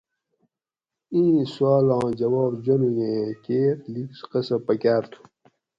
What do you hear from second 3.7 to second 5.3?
لِیگ قصہ پکار تھُو